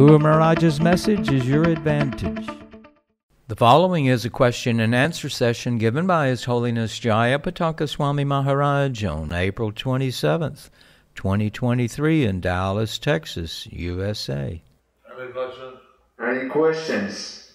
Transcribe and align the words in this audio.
Guru 0.00 0.18
Maharaj's 0.18 0.80
message 0.80 1.30
is 1.30 1.46
your 1.46 1.64
advantage. 1.64 2.48
The 3.48 3.54
following 3.54 4.06
is 4.06 4.24
a 4.24 4.30
question 4.30 4.80
and 4.80 4.94
answer 4.94 5.28
session 5.28 5.76
given 5.76 6.06
by 6.06 6.28
His 6.28 6.44
Holiness 6.44 6.98
Jayapataka 6.98 7.86
Swami 7.86 8.24
Maharaj 8.24 9.04
on 9.04 9.30
April 9.30 9.70
27th, 9.70 10.70
2023 11.16 12.24
in 12.24 12.40
Dallas, 12.40 12.98
Texas, 12.98 13.66
USA. 13.66 14.62
Any 15.20 15.32
questions? 15.32 15.76
Any 16.18 16.48
questions? 16.48 17.52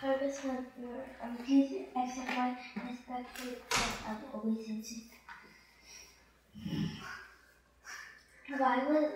Service 0.00 0.44
member, 0.44 1.04
please 1.44 1.84
accept 1.94 2.62
respectful 2.82 3.52
obeisance. 4.34 4.90
Why 8.56 8.78
was 8.88 9.10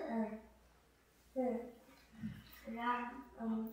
the 1.35 1.76
Ram 2.75 3.23
um, 3.39 3.69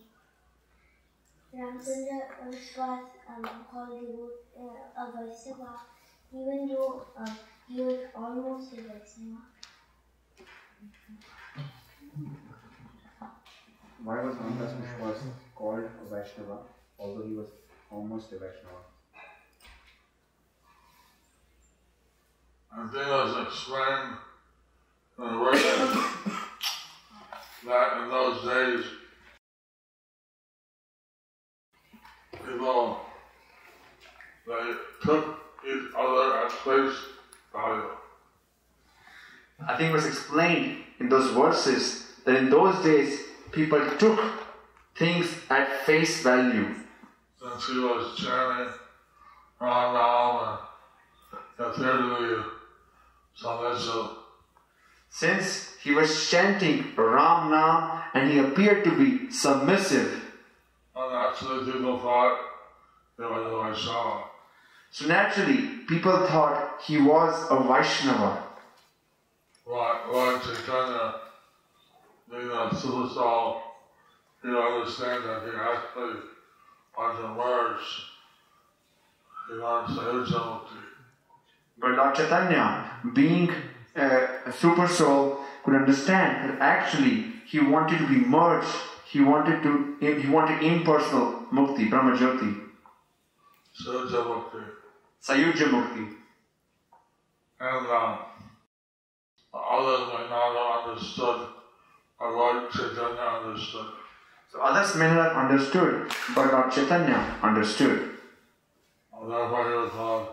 Ramchandra 1.53 2.21
um, 2.41 2.51
was 2.51 3.03
um, 3.27 3.49
called 3.71 3.89
the, 3.89 4.61
uh, 4.61 5.03
a 5.03 5.11
Vaishnava 5.11 5.79
even 6.33 6.67
though 6.67 7.05
um, 7.17 7.37
he 7.67 7.81
was 7.81 7.99
almost 8.15 8.73
a 8.73 8.75
Vaishnava? 8.75 9.41
Why 14.03 14.23
was 14.23 14.35
Ramdas 14.35 14.99
was 14.99 15.17
called 15.55 15.79
a 15.79 16.15
Vaishnava, 16.15 16.59
although 16.99 17.25
he 17.25 17.33
was 17.33 17.47
almost 17.89 18.31
a 18.33 18.35
Vaishnava? 18.35 18.83
I 22.71 22.87
think 22.87 23.07
it 23.07 23.09
was 23.09 23.47
explained 23.47 24.17
in 25.17 25.23
the 25.23 25.37
writings 25.37 26.15
that 27.65 28.03
in 28.03 28.09
those 28.09 28.43
days 28.43 28.85
people 32.45 32.99
they 34.45 34.73
took 35.01 35.39
each 35.67 35.93
other 35.97 36.37
at 36.37 36.51
face 36.51 36.97
value. 37.51 37.89
I 39.75 39.77
think 39.77 39.89
it 39.89 39.93
was 39.93 40.05
explained 40.05 40.77
in 41.01 41.09
those 41.09 41.31
verses 41.31 42.07
that 42.23 42.37
in 42.37 42.49
those 42.49 42.81
days 42.81 43.19
people 43.51 43.85
took 43.99 44.21
things 44.95 45.27
at 45.49 45.81
face 45.85 46.23
value. 46.23 46.75
Since 47.37 47.67
he 47.67 47.79
was 47.79 48.17
chanting 48.17 48.71
Ram 49.59 49.93
Ram 49.93 50.59
and 51.59 51.67
appeared 51.67 52.05
to 52.05 52.45
Since 55.09 55.75
he 55.83 55.91
was 55.91 56.29
chanting 56.29 56.95
Ram 56.95 57.51
Nam 57.51 58.01
and 58.13 58.31
he 58.31 58.39
appeared 58.39 58.85
to 58.85 58.97
be 58.97 59.29
submissive, 59.29 60.23
and 60.95 61.15
actually 61.15 61.69
people 61.69 61.99
thought 61.99 62.39
he 63.17 63.23
was 63.23 63.43
a 63.43 63.73
Vaishnava. 63.73 64.23
so 64.89 65.07
naturally 65.07 65.83
people 65.89 66.17
thought 66.27 66.79
he 66.81 66.97
was 66.97 67.45
a 67.51 67.59
Vaishnava. 67.59 68.54
Right, 69.67 70.01
Lord 70.11 70.41
Chaitanya, 70.43 71.15
being 72.29 72.51
a 72.51 72.69
superstar, 72.69 73.61
you 74.43 74.57
understand 74.59 75.23
that 75.25 75.41
he 75.43 75.57
actually 75.57 76.19
was 76.95 77.19
emerged. 77.19 78.01
He 79.47 79.53
learned 79.55 79.87
Sahajamukti. 79.87 80.81
But 81.79 81.91
Lord 81.91 82.15
Chaitanya, 82.15 82.91
being 83.15 83.51
a, 83.95 84.27
a 84.45 84.51
super 84.51 84.87
soul, 84.87 85.39
could 85.63 85.75
understand 85.75 86.47
that 86.47 86.61
actually 86.61 87.25
he 87.47 87.59
wanted 87.59 87.97
to 87.97 88.07
be 88.07 88.17
merged. 88.17 88.67
He 89.05 89.21
wanted 89.21 89.63
to. 89.63 89.95
He 89.99 90.29
wanted 90.29 90.61
impersonal 90.61 91.43
mukti, 91.51 91.89
Brahma 91.89 92.15
Jyoti, 92.15 92.61
Sahajamukti. 93.73 94.63
Sayuja 95.23 95.69
mukti. 95.69 96.15
And 97.59 97.87
um, 97.87 98.19
others 99.59 100.07
may 100.13 100.29
not 100.29 100.55
have 100.55 100.89
understood, 100.89 101.47
but 102.19 102.29
Lord 102.31 102.71
Chaitanya 102.71 103.21
understood. 103.43 103.87
So 104.51 104.61
others 104.61 104.95
may 104.95 105.07
not 105.13 105.33
have 105.33 105.49
understood, 105.49 106.11
but 106.35 106.51
Lord 106.51 106.71
Chaitanya 106.71 107.37
understood, 107.41 108.11
And 109.13 109.31
therefore 109.31 109.69
he 109.69 109.75
was 109.77 109.91
called 109.91 110.27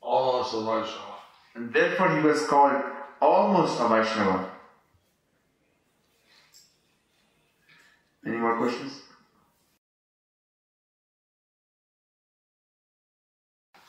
almost 0.00 0.54
a 0.54 0.60
Vaishnava. 0.60 1.14
and 1.54 1.72
therefore 1.72 2.10
he 2.16 2.20
was 2.26 2.46
called 2.46 2.82
almost 3.20 3.80
a 3.80 3.88
Vaishnava. 3.88 4.50
Any 8.26 8.36
more 8.38 8.56
questions? 8.56 9.02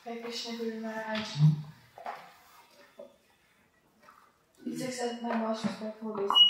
Hare 0.04 0.16
Krishna 0.22 0.56
Guru 0.56 0.80
Maharaj. 0.80 1.28
Please 4.66 4.82
accept 4.82 5.22
my 5.22 5.36
most 5.36 5.64
respectful 5.64 6.10
obeisances. 6.10 6.40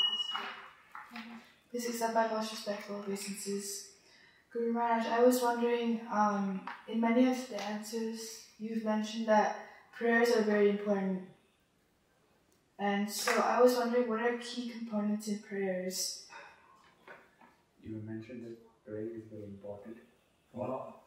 Please 1.70 1.86
accept 1.90 2.14
my 2.14 2.26
most 2.28 2.50
respectful 2.50 2.96
obeisances. 2.96 3.88
Guru 4.50 4.72
Maharaj, 4.72 5.06
I 5.06 5.22
was 5.22 5.42
wondering, 5.42 6.00
um, 6.10 6.62
in 6.88 6.98
many 6.98 7.28
of 7.28 7.36
the 7.50 7.62
answers, 7.62 8.46
you've 8.58 8.86
mentioned 8.86 9.26
that 9.26 9.58
prayers 9.92 10.30
are 10.30 10.40
very 10.44 10.70
important. 10.70 11.24
And 12.78 13.10
so 13.10 13.38
I 13.38 13.60
was 13.60 13.76
wondering, 13.76 14.08
what 14.08 14.20
are 14.20 14.38
key 14.38 14.70
components 14.70 15.28
in 15.28 15.40
prayers? 15.40 16.24
You 17.84 18.00
mentioned 18.02 18.44
that 18.46 18.56
prayer 18.86 19.08
is 19.14 19.24
very 19.30 19.44
important. 19.44 19.98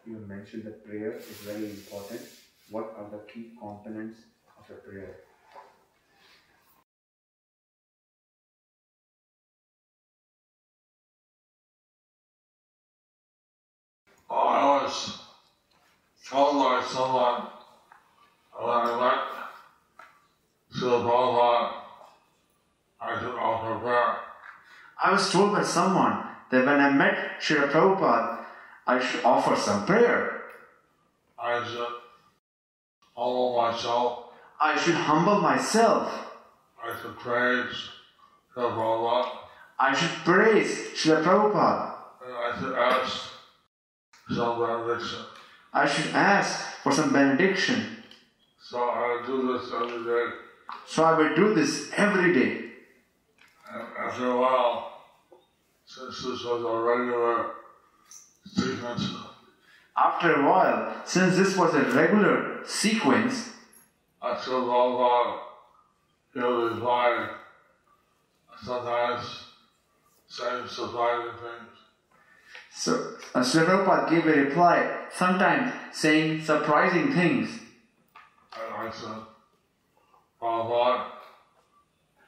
You 0.05 0.19
mentioned 0.27 0.63
that 0.65 0.85
prayer 0.85 1.13
is 1.13 1.25
very 1.25 1.71
important. 1.71 2.21
What 2.69 2.93
are 2.99 3.09
the 3.09 3.23
key 3.31 3.53
components 3.59 4.19
of 4.59 4.69
a 4.69 4.79
prayer? 4.79 5.15
I 14.31 14.83
was 14.83 15.19
told 16.29 16.55
by 16.63 16.85
someone 16.87 17.47
when 18.57 18.69
I 18.69 18.97
went 18.97 19.21
to 20.79 20.85
the 20.85 20.99
Prabhupada, 20.99 21.73
I 23.01 23.19
should 23.19 23.35
offer 23.35 23.79
prayer. 23.79 24.17
I 25.01 25.11
was 25.11 25.31
told 25.31 25.53
by 25.53 25.63
someone 25.63 26.23
that 26.51 26.65
when 26.65 26.79
I 26.79 26.89
met 26.91 27.39
Srila 27.41 27.71
Prabhupada, 27.71 28.45
I 28.85 28.99
should 28.99 29.23
offer 29.23 29.55
some 29.55 29.85
prayer. 29.85 30.41
I 31.39 31.65
should 31.65 31.87
humble 33.15 33.57
myself. 33.57 34.25
I 34.59 34.77
should 34.77 34.95
humble 34.95 35.39
myself. 35.41 36.33
I 36.83 36.95
should 37.01 37.17
praise 37.17 37.89
the 38.55 38.61
Prabhupada. 38.61 39.31
I 39.79 39.95
should 39.95 40.23
praise 40.25 40.89
Srila 40.93 41.23
Prabhupada. 41.23 41.95
And 42.25 42.33
I 42.33 42.59
should 42.59 42.75
ask. 42.75 43.28
I 45.73 45.87
should 45.87 46.13
ask 46.13 46.77
for 46.83 46.91
some 46.91 47.11
benediction. 47.11 48.03
So 48.61 48.77
I 48.77 49.23
do 49.25 49.57
this 49.57 49.71
every 49.73 50.03
day. 50.03 50.35
So 50.85 51.03
I 51.03 51.17
will 51.17 51.35
do 51.35 51.53
this 51.53 51.91
every 51.95 52.33
day. 52.33 52.71
And 53.71 53.83
after 53.97 54.27
a 54.27 54.37
while, 54.37 55.03
since 55.85 56.23
this 56.23 56.43
was 56.43 56.63
a 56.63 56.77
regular 56.79 57.51
sequence, 58.45 59.09
After 59.97 60.33
a 60.35 60.45
while, 60.45 61.01
since 61.05 61.35
this 61.35 61.57
was 61.57 61.73
a 61.73 61.83
regular 61.91 62.63
sequence, 62.65 63.51
I 64.21 64.39
still 64.39 64.67
Prabhupada 64.67 65.39
he'll 66.33 66.69
reply 66.69 67.29
sometimes 68.63 69.45
same 70.27 70.67
surprising 70.67 71.31
things. 71.39 71.88
So 72.79 73.17
uh, 73.35 73.41
Prabhupada 73.41 74.09
gave 74.09 74.25
a 74.25 74.31
reply, 74.31 75.05
sometimes 75.11 75.73
saying 75.91 76.41
surprising 76.45 77.11
things. 77.11 77.49
And 78.55 78.73
I 78.73 78.89
said, 78.89 79.19
Prabhupada, 80.41 81.05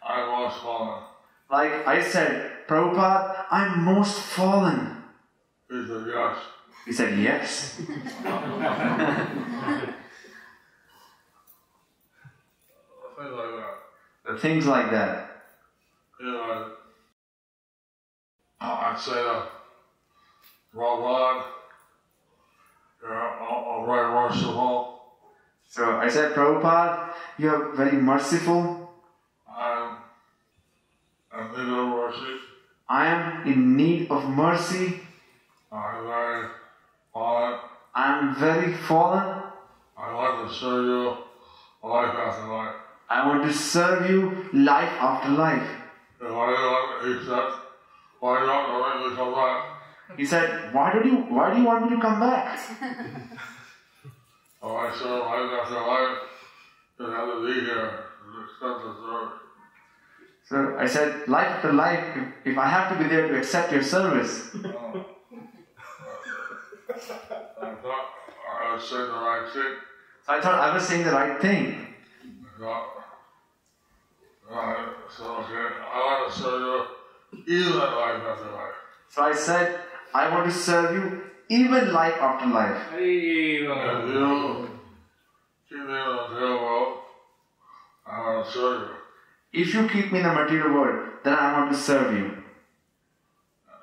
I 0.06 0.28
was 0.28 0.54
fallen. 0.62 1.04
Like 1.50 1.88
I 1.88 2.04
said, 2.04 2.68
Prabhupada, 2.68 3.46
I'm 3.50 3.86
most 3.86 4.20
fallen. 4.20 4.98
He 5.70 5.88
said, 5.88 6.06
yes. 6.08 6.38
He 6.86 6.92
said, 6.92 7.18
Yes. 7.18 7.76
Things 13.22 13.32
like 13.32 13.52
that. 14.26 14.40
Things 14.40 14.66
like 14.66 14.92
that. 14.92 15.44
You 16.20 16.26
know, 16.26 16.72
I'd 18.60 19.00
say 19.00 19.14
that, 19.14 19.61
well, 20.74 20.98
God, 20.98 21.44
you're 23.02 23.12
a, 23.12 23.84
a 23.84 23.86
very 23.86 24.14
merciful. 24.14 25.02
So 25.70 25.98
I 25.98 26.10
said, 26.10 26.34
Prabhupada, 26.34 27.14
you're 27.38 27.74
very 27.76 27.98
merciful. 27.98 28.90
I'm 29.48 29.98
in 31.34 31.48
need 31.56 31.78
of 31.78 31.88
mercy. 31.88 32.40
I 32.90 33.08
am 33.08 33.48
in 33.48 33.78
need 33.78 34.12
of 34.12 34.30
mercy. 34.30 35.00
I'm 35.72 36.06
very 36.06 36.48
fallen. 37.14 37.60
I 37.96 38.18
am 38.20 38.36
very 38.36 38.74
fallen. 38.74 39.44
I 39.98 40.14
want 40.14 40.50
to 40.50 40.54
serve 40.54 40.86
you 40.86 41.18
life 41.84 42.16
after 42.16 42.48
life. 42.48 42.76
I 43.10 43.28
want 43.28 43.44
to 43.44 43.54
serve 43.54 44.10
you 44.10 44.46
life 44.54 44.92
after 45.00 45.30
life. 45.30 45.70
If 46.20 46.32
I 46.32 47.00
don't 47.02 47.16
accept, 47.16 47.54
why 48.20 48.40
don't 48.40 48.50
I 48.50 49.04
really 49.04 49.16
come 49.16 49.34
back? 49.34 49.71
He 50.18 50.26
said, 50.26 50.74
Why 50.74 50.94
do 50.94 51.08
you 51.08 51.16
why 51.30 51.54
do 51.54 51.60
you 51.60 51.66
want 51.66 51.90
me 51.90 51.96
to 51.96 52.02
come 52.02 52.20
back? 52.20 52.60
Oh, 54.64 54.76
I 54.76 54.94
serve 54.96 55.26
life 55.26 55.52
after 55.60 55.74
life. 55.74 56.18
Then 57.00 57.12
have 57.12 57.28
to 57.34 57.48
be 57.48 57.54
here. 57.66 58.06
It's 58.30 58.52
expensive 58.52 58.96
service. 59.02 59.40
So 60.48 60.78
I 60.78 60.86
said, 60.86 61.28
life 61.28 61.48
after 61.48 61.74
life, 61.74 62.04
if, 62.16 62.52
if 62.54 62.58
I 62.60 62.68
have 62.68 62.92
to 62.92 63.04
be 63.04 63.10
there 63.10 63.28
to 63.28 63.38
accept 63.40 63.72
your 63.72 63.82
service, 63.82 64.52
Oh. 64.66 65.06
I 66.92 67.76
thought 67.82 68.06
I 68.62 68.76
was 68.76 68.84
saying 68.88 69.08
the 69.08 69.14
right 69.14 69.50
thing. 69.52 69.76
so 70.26 70.34
I 70.34 70.42
thought 70.42 70.60
I 70.60 70.74
was 70.74 70.88
saying 70.88 71.04
the 71.06 71.12
right 71.12 71.42
thing. 71.42 71.88
I 72.62 72.84
uh, 74.52 74.86
so 75.10 75.24
okay, 75.38 75.68
I 75.92 76.00
want 76.06 76.34
to 76.34 77.52
you 77.52 77.58
even 77.58 77.80
life 77.80 78.22
after 78.22 78.52
life. 78.52 78.78
So 79.10 79.24
I 79.24 79.34
said, 79.34 79.80
I 80.14 80.30
want 80.30 80.46
to 80.46 80.52
serve 80.52 80.94
you 80.94 81.22
even 81.50 81.94
life 81.94 82.16
after 82.20 82.48
life. 82.48 82.82
If 82.94 83.02
you 83.02 83.74
keep 85.70 85.78
me 85.78 85.80
in 85.80 85.88
the 85.88 86.28
material 86.30 86.62
world, 86.62 86.98
I 88.06 88.20
want 88.20 88.46
to 88.46 88.52
serve 88.52 88.82
you. 88.82 89.62
If 89.62 89.74
you 89.74 89.88
keep 89.90 90.12
me 90.12 90.20
in 90.20 90.26
the 90.26 90.34
material 90.34 90.74
world, 90.74 91.10
then 91.24 91.34
I 91.34 91.60
want 91.60 91.72
to 91.72 91.78
serve 91.78 92.14
you. 92.14 92.26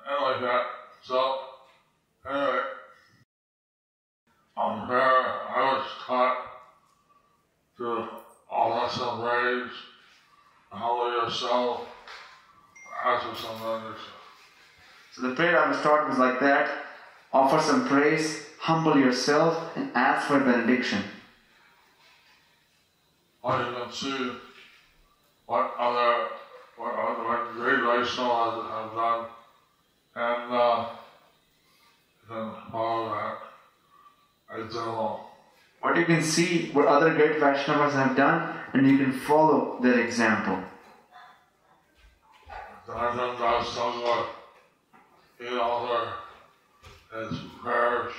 And 0.07 0.21
like 0.21 0.41
that. 0.41 0.65
So, 1.03 1.39
anyway, 2.27 2.59
on 4.57 4.87
prayer, 4.87 5.21
I 5.55 5.73
was 5.73 5.85
taught 6.05 6.37
to 7.77 8.07
offer 8.51 8.97
some 8.99 9.21
praise, 9.21 9.71
humble 10.69 11.11
yourself, 11.11 11.87
ask 13.05 13.25
for 13.27 13.35
some 13.35 13.59
benediction. 13.61 14.18
So 15.13 15.27
the 15.27 15.35
prayer 15.35 15.59
I 15.59 15.69
was 15.69 15.81
taught 15.81 16.07
was 16.07 16.17
like 16.17 16.39
that 16.39 16.69
offer 17.31 17.61
some 17.61 17.87
praise, 17.87 18.45
humble 18.59 18.97
yourself, 18.97 19.75
and 19.75 19.91
ask 19.95 20.27
for 20.27 20.39
benediction. 20.39 21.03
You 23.43 23.51
can 23.51 23.91
see 23.91 24.31
what 25.45 25.73
other, 25.79 26.27
what 26.77 26.93
other 26.93 27.23
what 27.23 27.53
great 27.53 27.79
Vaishnavas 27.79 28.69
have 28.69 28.93
done, 28.93 29.25
and 30.15 30.53
uh, 30.53 30.89
you 32.21 32.35
can 32.35 32.53
follow 32.71 33.09
that 33.09 34.59
example. 34.59 35.25
What 35.81 35.97
you 35.97 36.05
can 36.05 36.21
see 36.21 36.69
what 36.73 36.87
other 36.87 37.13
great 37.13 37.39
Vaishnavas 37.39 37.93
have 37.93 38.15
done, 38.15 38.55
and 38.73 38.87
you 38.87 38.97
can 38.97 39.13
follow 39.13 39.79
their 39.81 39.99
example. 39.99 40.59
Jonathan 42.85 43.39
Das 43.39 43.75
Thakur, 45.39 45.49
he 45.49 45.57
offered 45.57 46.13
his 47.29 47.39
prayers 47.61 48.13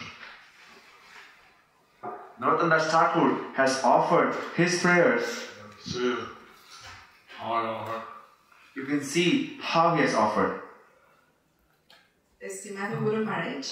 Narottam 2.40 2.70
Das 2.70 2.90
Thakur 2.90 3.36
has 3.54 3.84
offered 3.84 4.34
his 4.56 4.80
prayers. 4.80 5.22
and 5.62 5.72
see 5.80 6.16
how 7.36 8.02
You 8.74 8.84
can 8.86 9.02
see 9.02 9.58
how 9.60 9.94
he 9.94 10.02
has 10.02 10.14
offered. 10.14 10.62
Estimado 12.42 12.98
Guru 13.04 13.24
Maharaj, 13.26 13.68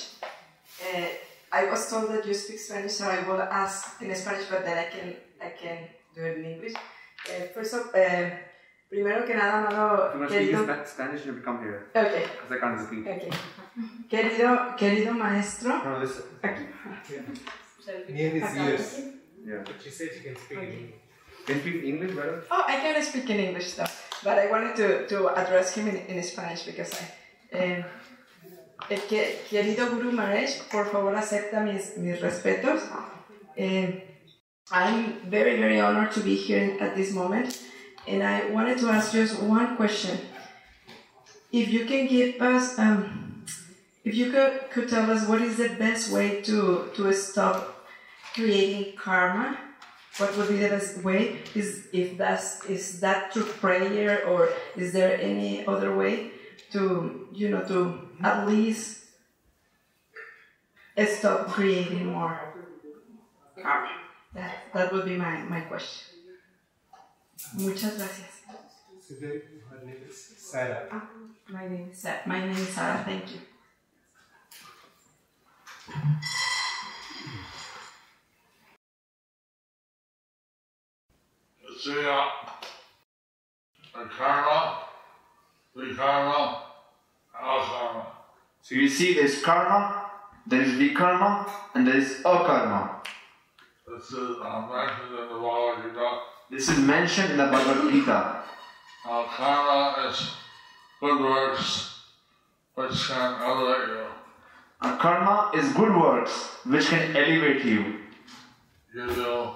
eh, 0.85 1.09
I 1.50 1.65
was 1.71 1.89
told 1.89 2.11
that 2.11 2.27
you 2.27 2.35
speak 2.35 2.59
Spanish, 2.59 2.93
so 2.93 3.09
I 3.09 3.27
will 3.27 3.41
ask 3.41 4.03
in 4.03 4.15
Spanish, 4.15 4.45
but 4.50 4.67
then 4.67 4.77
I 4.77 4.85
can 4.93 5.17
I 5.41 5.50
can 5.56 5.89
do 6.15 6.21
it 6.21 6.37
in 6.37 6.45
English. 6.45 6.75
Eh, 7.31 7.47
first 7.55 7.73
of, 7.73 7.95
eh, 7.95 8.48
primero 8.88 9.25
que 9.26 9.35
nada, 9.35 9.58
If 9.69 9.70
you 9.70 9.76
amado 9.76 10.19
want 10.19 10.29
to 10.31 10.35
speak 10.35 10.49
in 10.50 10.56
querido, 10.56 10.64
Spa- 10.64 10.85
Spanish, 10.87 11.26
you 11.26 11.43
come 11.44 11.58
here. 11.62 11.90
okay, 11.94 12.25
Because 12.25 12.52
I 12.52 12.58
can't 12.61 12.81
speak. 12.87 13.06
okay, 13.06 13.31
querido 14.11 14.76
querido 14.76 15.12
maestro, 15.14 15.70
No, 15.85 16.00
this. 16.00 16.23
aquí. 16.43 16.64
Near 18.08 18.31
his 18.31 18.56
ears. 18.56 19.00
Yeah. 19.44 19.62
But 19.64 19.76
she 19.82 19.90
said 19.90 20.08
she 20.14 20.20
can 20.25 20.37
speak 20.37 20.58
in 20.58 20.64
English. 20.64 20.94
Can 21.46 21.56
you 21.56 21.61
speak 21.62 21.85
English 21.85 22.12
better? 22.17 22.43
Oh, 22.50 22.64
I 22.69 22.76
can 22.81 23.02
speak 23.02 23.31
in 23.31 23.38
English 23.40 23.75
though, 23.75 23.87
but 24.25 24.38
I 24.38 24.50
wanted 24.50 24.76
to, 24.76 25.06
to 25.08 25.29
address 25.35 25.75
him 25.76 25.88
in, 25.88 25.96
in 25.96 26.23
Spanish 26.23 26.62
because 26.64 26.93
I. 27.00 27.05
Eh, 27.56 27.82
eh, 28.90 28.99
que- 29.08 29.38
querido 29.49 29.88
Guru 29.90 30.12
Maharaj, 30.12 30.69
por 30.70 30.85
favor 30.87 31.14
acepta 31.17 31.61
mis, 31.61 31.96
mis 31.96 32.20
respetos. 32.20 32.82
Eh, 33.56 34.05
I'm 34.70 35.31
very, 35.31 35.56
very 35.58 35.81
honored 35.81 36.11
to 36.12 36.20
be 36.20 36.35
here 36.37 36.76
at 36.81 36.94
this 36.94 37.12
moment, 37.14 37.56
and 38.09 38.23
I 38.23 38.51
wanted 38.51 38.79
to 38.79 38.89
ask 38.89 39.13
just 39.13 39.41
one 39.43 39.77
question. 39.77 40.19
If 41.53 41.69
you 41.69 41.85
can 41.85 42.07
give 42.07 42.41
us, 42.41 42.79
um, 42.79 43.45
if 44.05 44.15
you 44.15 44.31
could, 44.31 44.71
could 44.71 44.89
tell 44.89 45.11
us 45.11 45.29
what 45.29 45.41
is 45.43 45.57
the 45.57 45.71
best 45.71 46.11
way 46.11 46.41
to, 46.43 46.91
to 46.97 47.13
stop 47.13 47.87
creating 48.35 48.97
karma, 48.97 49.59
what 50.17 50.37
would 50.37 50.49
be 50.49 50.57
the 50.57 50.69
best 50.69 51.03
way? 51.05 51.39
Is 51.55 51.89
if 51.93 52.19
that's 52.19 52.65
is 52.65 53.01
that 53.01 53.33
through 53.33 53.45
prayer 53.45 54.27
or 54.27 54.49
is 54.77 54.93
there 54.93 55.21
any 55.21 55.67
other 55.67 55.97
way 55.97 56.33
to 56.73 57.29
you 57.33 57.49
know 57.51 57.63
to 57.65 58.09
at 58.23 58.47
least 58.49 59.05
stop 61.07 61.49
creating 61.49 62.07
more 62.07 62.55
karma? 63.62 63.91
That 64.35 64.57
that 64.75 64.93
would 64.93 65.05
be 65.05 65.17
my, 65.17 65.43
my 65.43 65.61
question. 65.61 66.18
Muchas 67.54 67.97
gracias. 67.97 68.42
Today, 69.07 69.42
her 69.71 69.87
name 69.87 69.97
is 70.09 70.35
Sarah. 70.37 70.88
My 71.49 71.68
name 71.68 71.88
is 71.90 71.99
Sarah. 71.99 72.23
My 72.26 72.40
name 72.40 72.50
is 72.50 72.68
Sarah. 72.68 73.02
Thank 73.04 73.30
you. 73.33 73.40
You 81.62 81.78
see, 81.78 81.95
the 83.99 84.04
karma, 84.16 84.78
the 85.76 85.95
karma, 85.95 86.62
our 87.35 87.61
karma. 87.61 88.07
So 88.62 88.75
you 88.75 88.88
see 88.88 89.14
there's 89.14 89.42
karma, 89.42 90.11
there 90.45 90.62
is 90.62 90.73
vikarma, 90.73 91.49
and 91.75 91.87
there 91.87 91.97
is 91.99 92.21
akarma. 92.25 93.00
This 93.87 94.11
is 94.11 94.37
uh, 94.42 94.66
mentioned 94.66 95.18
in 95.18 95.28
the 95.28 95.35
Bhagavad 95.35 95.85
Gita. 95.85 96.38
This 96.50 96.71
is 96.71 96.78
mentioned 96.78 97.33
in 97.33 97.37
the 97.37 97.47
Bhagavad 97.47 97.93
Gita. 97.93 98.43
Karma 99.05 100.09
is 100.09 100.31
good 100.99 101.21
works 101.21 102.00
which 102.75 103.09
can 103.09 103.43
elevate 103.43 103.88
you. 103.88 104.07
And 104.81 104.99
karma 104.99 105.50
is 105.55 105.73
good 105.75 105.95
works 105.95 106.33
which 106.64 106.87
can 106.87 107.14
elevate 107.14 107.64
you. 107.64 108.00
You 108.95 109.50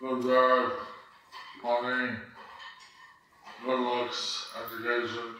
good 0.00 0.22
birth, 0.22 0.72
money, 1.62 2.16
good 3.64 3.80
looks, 3.80 4.48
education. 4.62 5.36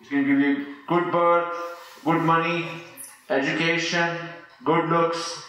It 0.00 0.08
can 0.08 0.26
give 0.26 0.40
you 0.40 0.66
good 0.88 1.12
birth, 1.12 1.54
good 2.04 2.22
money, 2.22 2.66
education, 3.28 4.16
good 4.64 4.88
looks, 4.88 5.44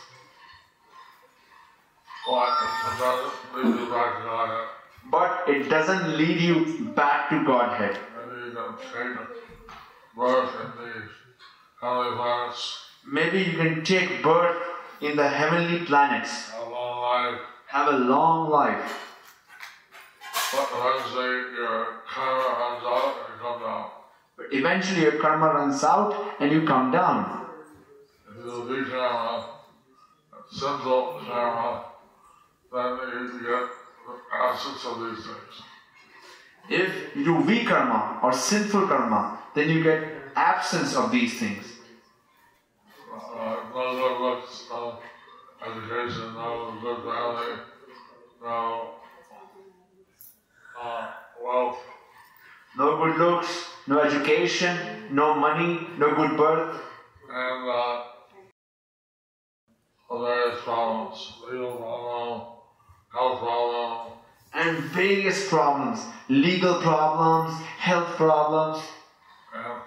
But 5.12 5.48
it 5.48 5.70
doesn't 5.70 6.18
lead 6.18 6.40
you 6.40 6.86
back 6.96 7.30
to 7.30 7.44
Godhead. 7.44 7.98
Maybe 13.08 13.40
you 13.40 13.58
can 13.58 13.84
take 13.84 14.22
birth 14.22 14.62
in 15.02 15.16
the 15.18 15.28
heavenly 15.28 15.80
planets, 15.86 16.52
have 17.68 17.88
a 17.88 17.98
long 17.98 18.50
life, 18.52 18.94
but 24.38 24.48
eventually 24.52 25.02
your 25.02 25.18
karma 25.20 25.48
runs 25.48 25.84
out 25.84 26.14
and 26.40 26.52
you 26.52 26.66
come 26.68 26.92
down. 26.92 27.48
If 36.70 37.16
you 37.16 37.26
do 37.26 37.44
vikarma 37.44 38.24
or 38.24 38.32
sinful 38.32 38.88
karma, 38.88 39.40
then 39.54 39.70
you 39.70 39.84
get 39.84 40.04
absence 40.36 40.96
of 40.96 41.12
these 41.12 41.38
things. 41.38 41.66
No 52.78 52.98
good 52.98 53.18
looks, 53.20 53.68
no 53.88 54.00
education, 54.00 55.10
no 55.12 55.34
money, 55.36 55.88
no 55.98 56.16
good 56.16 56.38
birth, 56.38 56.80
and 57.30 57.70
uh, 57.70 58.04
various 60.10 60.62
problems, 60.64 61.34
legal 61.52 61.76
problem, 61.76 62.08
health 62.08 62.38
problem, 62.38 62.61
and 64.54 64.78
various 64.94 65.50
problems 65.50 66.00
legal 66.32 66.76
problems, 66.82 67.62
health 67.78 68.16
problems. 68.16 68.82
and 69.54 69.82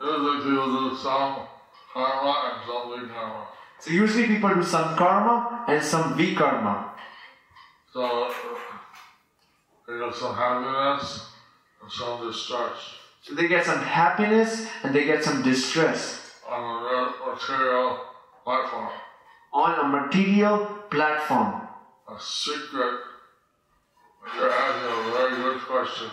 usually 0.00 0.44
people 0.46 0.90
do 0.90 0.96
some 0.96 1.48
karma 1.92 2.54
and 2.54 2.62
some 2.64 2.92
vikarma. 2.92 3.46
So, 3.80 3.90
usually 3.90 4.26
people 4.28 4.54
do 4.54 4.62
some 4.62 4.96
karma 4.96 5.64
and 5.68 5.82
some 5.82 6.16
vikarma. 6.16 6.90
So 7.92 8.30
they 9.88 9.98
get 9.98 10.14
some 10.14 10.34
happiness 10.34 11.26
and 11.82 11.90
some 11.90 12.26
distress 12.26 12.94
So, 13.22 13.34
they 13.34 13.48
get 13.48 13.64
some 13.64 13.82
happiness 13.82 14.68
and 14.84 14.94
they 14.94 15.04
get 15.04 15.24
some 15.24 15.42
distress 15.42 16.40
on 16.48 16.86
a 16.86 17.34
material 17.34 17.98
platform. 18.44 18.92
on 19.52 19.74
a 19.80 19.88
material 19.88 20.66
platform. 20.90 21.65
A 22.08 22.20
secret. 22.20 23.00
You're 24.36 24.50
asking 24.50 24.90
a 24.90 25.10
very 25.10 25.36
good 25.42 25.60
question. 25.62 26.08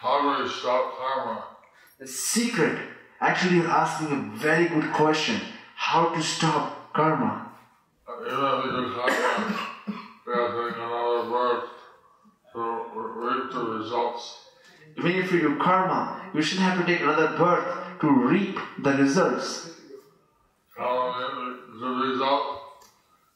How 0.00 0.38
do 0.38 0.42
we 0.42 0.48
stop 0.48 0.96
karma? 0.96 1.44
The 1.98 2.06
secret, 2.06 2.78
actually, 3.20 3.56
you're 3.56 3.68
asking 3.68 4.12
a 4.12 4.36
very 4.36 4.66
good 4.68 4.90
question 4.92 5.40
how 5.76 6.14
to 6.14 6.22
stop 6.22 6.92
karma. 6.94 7.52
Even 8.08 8.30
if 8.30 8.72
do 8.72 8.94
karma, 8.94 9.70
we 10.26 10.32
have 10.32 10.52
to 10.52 10.68
take 10.68 10.76
another 10.78 11.30
birth 11.30 11.64
to 12.54 12.60
reap 13.16 13.52
the 13.52 13.64
results. 13.78 14.38
Even 14.96 15.12
if 15.12 15.32
you 15.32 15.40
do 15.40 15.58
karma, 15.58 16.30
you 16.32 16.40
shouldn't 16.40 16.66
have 16.66 16.78
to 16.78 16.86
take 16.90 17.02
another 17.02 17.36
birth 17.36 18.00
to 18.00 18.10
reap 18.10 18.58
the 18.78 18.92
results. 18.92 19.70
Karma 20.74 21.58
is 21.74 21.80
the 21.80 21.88
result, 21.88 22.60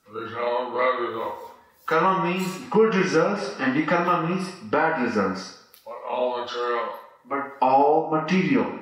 become 0.06 0.72
a 0.72 0.74
bad 0.74 1.00
result. 1.06 1.47
Karma 1.88 2.22
means 2.22 2.46
good 2.68 2.94
results 2.94 3.54
and 3.58 3.74
vikarma 3.74 4.28
means 4.28 4.46
bad 4.64 5.02
results. 5.02 5.56
But 5.86 5.96
all 6.06 6.38
material. 6.38 6.88
But 7.26 7.56
all 7.62 8.10
material. 8.10 8.78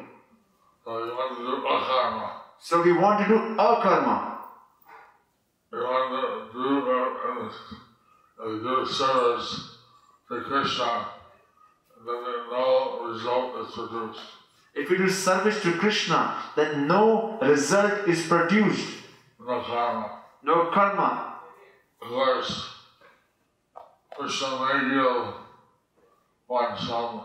So 0.85 1.05
you 1.05 1.15
want 1.15 1.39
to 1.39 1.45
do 1.45 1.53
akarma. 1.75 2.31
So 2.59 2.83
we 2.83 2.93
want 2.93 3.23
to 3.23 3.29
do 3.29 3.39
akarma. 3.57 4.39
You 5.73 5.79
want 5.79 6.53
to 6.53 6.59
do 6.59 6.69
a, 6.91 8.49
a 8.49 8.59
good 8.59 8.89
service 8.89 9.79
to 10.29 10.41
Krishna, 10.41 11.07
then 12.05 12.23
no 12.51 13.07
result 13.09 13.69
is 13.69 13.73
produced. 13.73 14.21
If 14.75 14.91
we 14.91 14.97
do 14.97 15.09
service 15.09 15.63
to 15.63 15.73
Krishna, 15.75 16.43
then 16.57 16.89
no 16.89 17.39
result 17.41 18.09
is 18.09 18.27
produced. 18.27 18.89
No 19.39 19.61
karma. 19.63 20.23
No 20.43 20.71
karma. 20.75 21.35
Of 22.03 22.09
may 24.19 24.89
give 24.89 25.35
one 26.47 26.79
some 26.79 27.25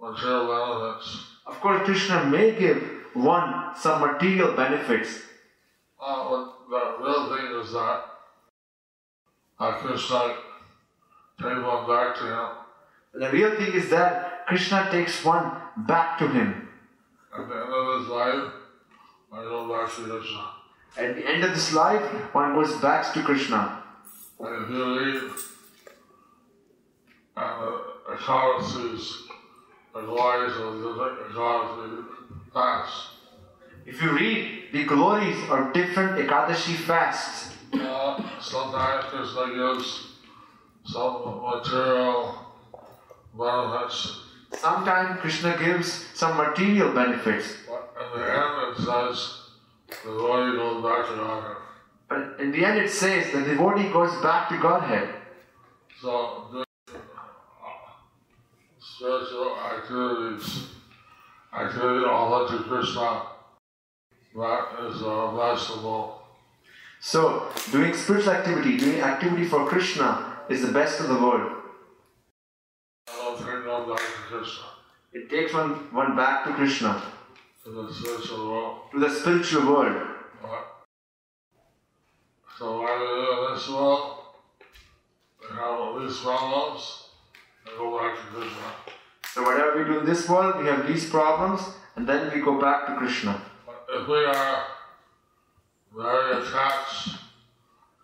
material 0.00 0.46
benefits. 0.48 1.26
Of 1.46 1.60
course, 1.60 1.82
Krishna 1.84 2.24
may 2.24 2.58
give 2.58 2.82
one 3.14 3.74
some 3.76 4.00
material 4.00 4.52
benefits. 4.54 5.22
Uh, 6.00 6.28
but 6.30 6.54
the 6.70 7.04
real 7.04 7.36
thing 7.36 7.60
is 7.60 7.72
that 7.72 8.04
uh, 9.58 9.72
Krishna 9.72 10.36
takes 11.38 11.70
one 11.70 11.86
back 11.86 12.16
to 12.16 12.24
him 12.24 12.48
The 13.14 13.30
real 13.30 13.50
thing 13.56 13.72
is 13.74 13.90
that 13.90 14.46
Krishna 14.46 14.88
takes 14.90 15.24
one 15.24 15.52
back 15.76 16.18
to 16.18 16.28
him. 16.28 16.68
at 17.36 17.48
the 17.48 17.54
end 17.54 17.72
of 17.72 18.00
his 18.00 18.08
life. 18.08 18.52
I 19.32 19.42
go 19.42 19.68
back 19.68 19.94
to 19.96 20.02
Krishna. 20.02 20.44
At 20.96 21.16
the 21.16 21.26
end 21.28 21.44
of 21.44 21.50
this 21.50 21.72
life, 21.72 22.02
one 22.34 22.54
goes 22.54 22.76
back 22.80 23.12
to 23.14 23.22
Krishna. 23.22 23.82
And 24.40 24.64
if 24.64 24.70
you 24.70 24.98
read 24.98 25.30
and 27.40 27.80
the 29.94 30.00
glories 30.02 30.56
of 30.56 30.80
the 30.80 30.88
Ekadasi 31.30 32.04
fast, 32.52 33.08
If 33.86 34.02
you 34.02 34.10
read 34.12 34.64
the 34.72 34.84
glories 34.84 35.36
of 35.50 35.72
different 35.72 36.18
Ekadashi 36.18 36.76
fasts, 36.76 37.56
uh, 37.74 38.22
sometimes 38.40 39.04
Krishna 39.06 39.46
gives 39.54 40.06
some 40.84 41.40
material 41.42 42.34
benefits, 43.36 44.20
sometimes 44.52 45.20
Krishna 45.20 45.56
gives 45.58 46.06
some 46.14 46.36
material 46.36 46.92
benefits, 46.92 47.56
but 47.68 47.94
in 47.98 48.20
the 48.20 48.26
end 48.28 48.58
it 48.68 48.76
says 48.78 49.32
the 50.04 50.10
devotee 50.10 50.62
goes 50.62 50.82
back 50.82 51.08
to 51.08 51.16
Godhead. 51.16 51.54
but 52.08 52.40
in 52.40 52.52
the 52.52 52.64
end 52.64 52.78
it 52.78 52.90
says 52.90 53.32
the 53.32 53.42
devotee 53.42 53.88
goes 53.92 54.14
back 54.22 54.48
to 54.50 54.58
Godhead. 54.58 55.14
So, 56.00 56.64
spiritual 59.00 59.56
activities, 59.58 60.66
activity 61.58 62.04
all 62.04 62.46
to 62.46 62.58
Krishna, 62.64 63.22
that 64.36 64.68
is 64.90 65.02
uh, 65.02 65.34
vegetable. 65.34 66.20
So, 67.00 67.48
doing 67.72 67.94
spiritual 67.94 68.34
activity, 68.34 68.76
doing 68.76 69.00
activity 69.00 69.46
for 69.46 69.66
Krishna 69.66 70.40
is 70.50 70.60
the 70.60 70.72
best 70.72 71.00
of 71.00 71.08
the 71.08 71.14
world. 71.14 71.50
I 73.08 73.16
don't 73.16 73.38
think 73.38 73.64
no 73.64 73.86
back 73.88 74.04
to 74.04 74.36
Krishna, 74.36 74.64
It 75.14 75.30
takes 75.30 75.54
one, 75.54 75.70
one 75.94 76.14
back 76.14 76.44
to 76.44 76.52
Krishna, 76.52 77.02
to 77.64 77.70
the 77.70 77.94
spiritual 77.94 78.50
world. 78.50 78.78
to 78.92 79.00
the 79.00 79.08
spiritual 79.08 79.64
world. 79.64 80.08
But, 80.42 80.84
so 82.58 82.82
while 82.82 83.00
we 83.00 83.06
live 83.06 83.48
in 83.48 83.54
this 83.54 83.68
world, 83.70 84.18
we 85.40 85.56
have 85.56 85.80
all 85.80 85.98
these 86.00 86.18
problems, 86.18 87.09
So, 87.66 89.42
whatever 89.42 89.78
we 89.78 89.84
do 89.84 90.00
in 90.00 90.06
this 90.06 90.28
world, 90.28 90.60
we 90.60 90.66
have 90.66 90.86
these 90.86 91.08
problems, 91.08 91.60
and 91.96 92.06
then 92.08 92.32
we 92.34 92.40
go 92.40 92.60
back 92.60 92.86
to 92.86 92.96
Krishna. 92.96 93.40
If 93.88 94.08
we 94.08 94.24
are 94.24 94.64
very 95.96 96.42
attached 96.42 97.18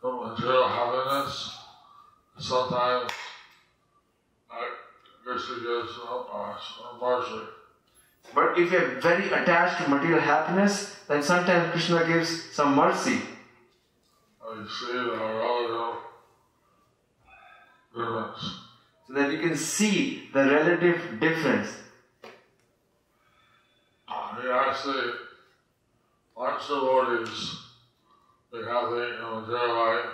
to 0.03 0.13
material 0.13 0.69
happiness, 0.69 1.59
sometimes 2.39 3.13
Krishna 5.25 5.57
gives 5.65 5.91
us 5.91 6.63
mercy. 7.01 7.47
But 8.35 8.59
if 8.59 8.71
we 8.71 8.77
are 8.77 9.01
very 9.01 9.27
attached 9.29 9.85
to 9.85 9.91
material 9.91 10.21
happiness, 10.21 10.97
then 11.09 11.23
sometimes 11.23 11.71
Krishna 11.73 12.07
gives 12.07 12.53
some 12.53 12.75
mercy. 12.75 13.21
I 14.43 14.67
see 14.69 14.93
the 14.93 15.11
relative 15.11 15.97
difference. 17.95 18.66
So 19.07 19.15
that 19.15 19.33
you 19.33 19.39
can 19.39 19.57
see 19.57 20.29
the 20.33 20.45
relative 20.45 21.21
difference. 21.21 21.69
He 24.41 24.53
actually 24.53 25.13
wants 26.37 26.69
devotees 26.69 27.27
to 28.47 28.55
be 28.55 28.65
happy 28.65 28.95
in 28.95 29.25
material 29.25 29.75
life, 29.75 30.07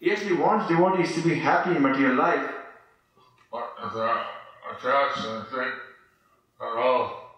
He 0.00 0.12
actually 0.12 0.36
wants 0.36 0.68
devotees 0.68 1.14
to 1.14 1.20
be 1.22 1.34
happy 1.34 1.76
in 1.76 1.82
material 1.82 2.16
life, 2.16 2.50
but 3.50 3.72
if 3.84 3.94
they're 3.94 4.24
attached 4.72 5.26
and 5.26 5.46
think 5.46 5.74
that, 6.60 6.74
oh, 6.76 7.30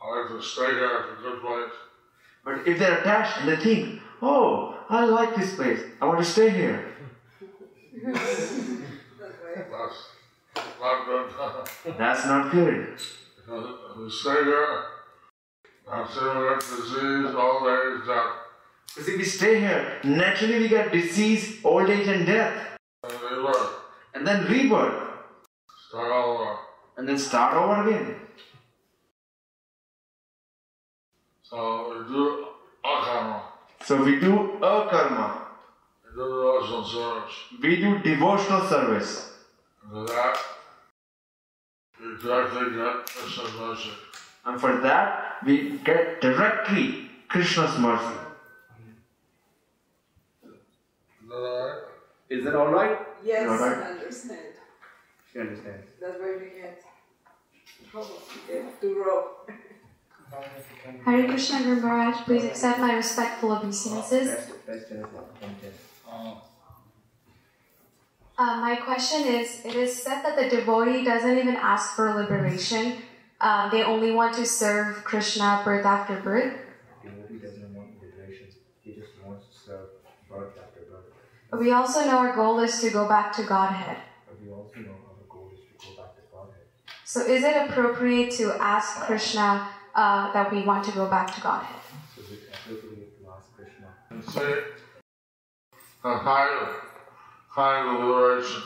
I 0.00 0.20
like 0.20 0.28
to 0.28 0.42
stay 0.42 0.70
here, 0.70 1.04
it's 1.10 1.20
a 1.20 1.22
good 1.22 1.40
place, 1.40 1.72
but 2.44 2.66
if 2.66 2.78
they're 2.78 2.98
attached 2.98 3.40
and 3.40 3.48
they 3.48 3.56
think, 3.56 4.00
oh, 4.22 4.76
I 4.88 5.04
like 5.04 5.34
this 5.34 5.54
place, 5.56 5.80
I 6.00 6.06
want 6.06 6.18
to 6.18 6.24
stay 6.24 6.50
here, 6.50 6.94
that's 9.56 10.78
not 10.80 11.06
good. 11.06 11.96
that's 11.98 12.26
not 12.26 12.52
good. 12.52 12.96
because 13.36 13.66
if 13.90 13.96
you 13.96 14.10
that's 15.88 16.16
it, 16.16 16.60
disease, 16.60 17.34
old 17.34 17.68
age, 17.68 18.06
death. 18.06 18.32
Because 18.88 19.08
if 19.08 19.16
we 19.18 19.24
stay 19.24 19.60
here, 19.60 19.98
naturally 20.04 20.58
we 20.60 20.68
get 20.68 20.92
disease, 20.92 21.58
old 21.64 21.88
age, 21.88 22.06
and 22.08 22.26
death, 22.26 22.76
And 23.04 23.44
work, 23.44 23.72
and 24.14 24.26
then 24.26 24.44
rebirth, 24.46 25.02
start 25.88 26.10
over. 26.12 26.56
and 26.96 27.08
then 27.08 27.18
start 27.18 27.54
over 27.54 27.88
again. 27.88 28.16
So 31.42 31.88
we 31.88 32.12
do 32.12 32.46
akarma, 32.84 33.40
So 33.84 34.02
we 34.02 34.18
do 34.18 34.58
akarma. 34.60 35.42
we 36.04 36.10
do 36.16 36.26
devotional 36.26 36.84
service. 36.84 37.34
We 37.62 37.76
do 37.76 37.98
devotional 38.00 38.66
service. 38.66 39.32
And 39.86 39.94
for 39.94 40.12
that, 40.12 40.36
we 42.00 42.16
directly 42.18 42.76
get 42.76 43.06
Krishna's 43.06 43.54
mercy. 43.54 43.90
And 44.44 44.60
for 44.60 44.80
that, 44.80 45.36
we 45.44 45.78
get 45.78 46.20
directly 46.20 47.10
Krishna's 47.28 47.78
mercy. 47.78 48.14
Is 50.42 51.24
that 51.28 51.34
alright? 51.34 51.82
Is 52.28 52.44
that 52.44 52.54
all 52.54 52.68
right? 52.68 52.98
Yes, 53.24 53.48
Alright. 53.48 53.78
I 53.78 53.90
understand. 53.92 54.40
She 55.32 55.38
understands. 55.38 55.86
That's 56.00 56.18
why 56.20 56.36
we 56.38 56.60
get 56.60 56.82
get 58.48 58.80
to 58.80 58.94
row. 58.94 59.28
Hare 61.04 61.28
Krishna 61.28 61.62
Guru 61.62 61.80
Maharaj, 61.80 62.24
please 62.24 62.44
accept 62.44 62.78
my 62.80 62.94
respectful 62.94 63.52
obeisances. 63.52 64.28
Best, 64.28 64.66
best 64.66 64.90
is 64.90 65.04
one 65.04 65.24
ten. 65.40 65.72
Uh, 68.38 68.60
my 68.60 68.76
question 68.76 69.26
is 69.26 69.64
it 69.64 69.74
is 69.74 70.02
said 70.02 70.22
that 70.22 70.36
the 70.36 70.48
devotee 70.54 71.02
doesn't 71.02 71.38
even 71.38 71.56
ask 71.56 71.96
for 71.96 72.12
liberation, 72.12 72.98
um, 73.40 73.70
they 73.70 73.82
only 73.82 74.12
want 74.12 74.34
to 74.34 74.44
serve 74.44 75.04
Krishna 75.04 75.62
birth 75.64 75.86
after 75.86 76.20
birth. 76.20 76.52
Devotee 77.02 77.38
doesn't 77.38 77.74
want 77.74 77.92
liberation. 78.02 78.48
He 78.82 78.92
just 78.92 79.12
wants 79.24 79.46
to 79.46 79.58
serve 79.58 79.88
birth 80.28 80.52
after 80.58 80.80
birth. 80.80 81.04
But 81.50 81.60
we 81.60 81.72
also 81.72 82.04
know 82.04 82.18
our 82.18 82.34
goal 82.34 82.60
is 82.60 82.78
to 82.82 82.90
go 82.90 83.08
back 83.08 83.32
to 83.36 83.42
Godhead. 83.44 83.96
But 84.28 84.42
we 84.42 84.52
also 84.52 84.80
know 84.80 84.96
our 85.08 85.24
goal 85.30 85.50
is 85.54 85.60
to 85.80 85.86
go 85.88 86.02
back 86.02 86.14
to 86.16 86.22
Godhead. 86.30 86.66
So 87.04 87.20
is 87.20 87.42
it 87.42 87.56
appropriate 87.56 88.32
to 88.32 88.52
ask 88.60 89.00
Krishna 89.06 89.66
uh, 89.94 90.32
that 90.34 90.52
we 90.52 90.60
want 90.62 90.84
to 90.84 90.92
go 90.92 91.08
back 91.08 91.34
to 91.34 91.40
Godhead? 91.40 91.80
So 92.14 92.20
it's 92.30 92.44
appropriate 92.52 93.18
to 93.18 93.30
ask 93.32 93.56
Krishna. 93.56 93.88
and 94.10 94.22
say, 94.22 94.76
a 97.56 97.62
kind, 97.62 97.86
kind 97.86 97.96
of 97.96 98.04
liberation. 98.04 98.62